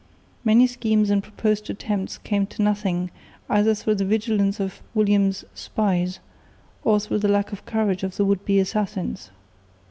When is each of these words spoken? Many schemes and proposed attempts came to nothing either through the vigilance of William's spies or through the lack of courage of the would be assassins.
Many 0.43 0.65
schemes 0.65 1.11
and 1.11 1.21
proposed 1.21 1.69
attempts 1.69 2.17
came 2.17 2.47
to 2.47 2.63
nothing 2.63 3.11
either 3.47 3.75
through 3.75 3.93
the 3.93 4.03
vigilance 4.03 4.59
of 4.59 4.81
William's 4.95 5.45
spies 5.53 6.17
or 6.83 6.99
through 6.99 7.19
the 7.19 7.27
lack 7.27 7.51
of 7.51 7.67
courage 7.67 8.01
of 8.01 8.17
the 8.17 8.25
would 8.25 8.43
be 8.43 8.57
assassins. 8.57 9.29